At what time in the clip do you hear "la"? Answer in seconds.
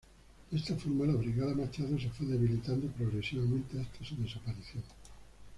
1.05-1.13